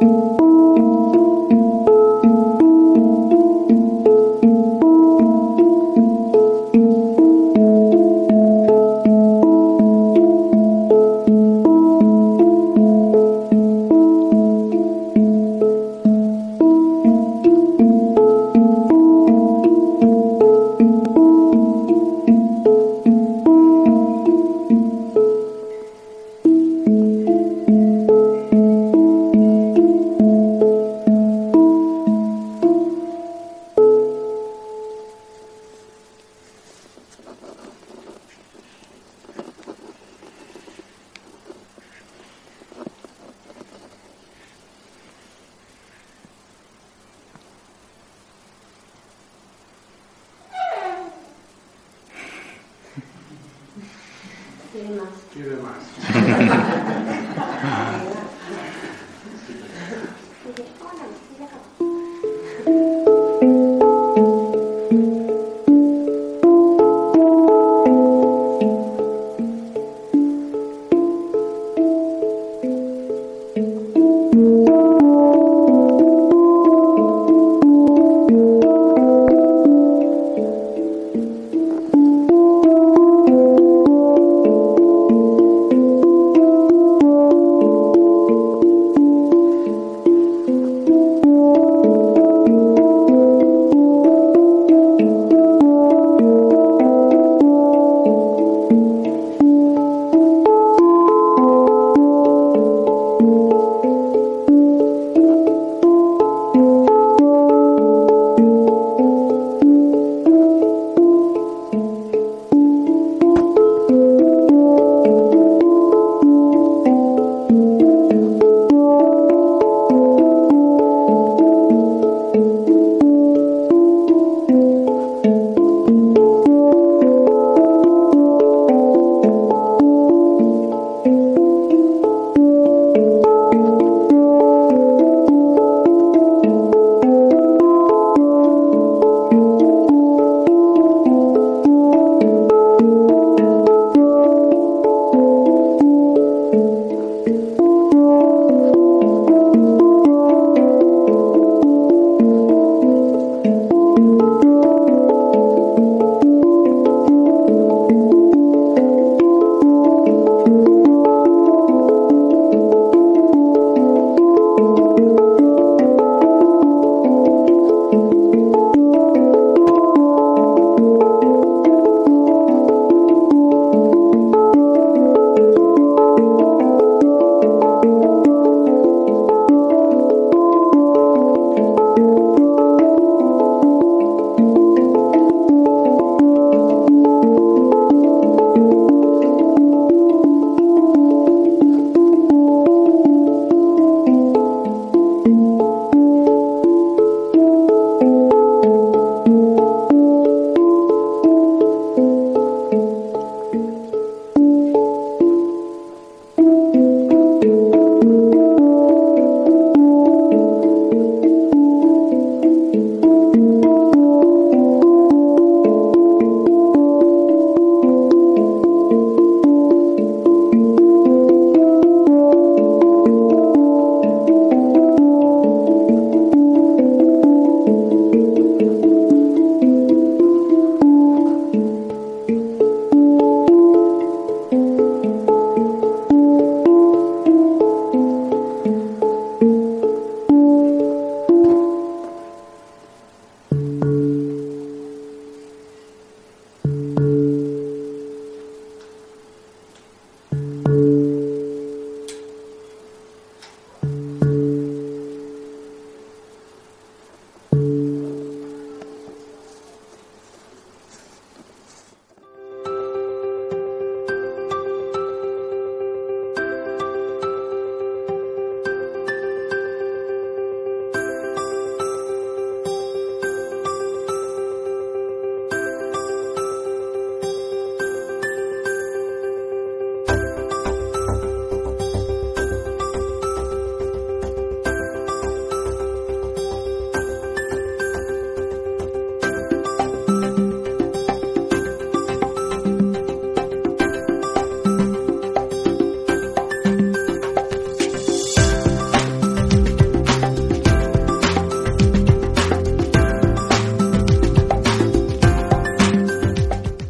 [0.00, 0.47] Música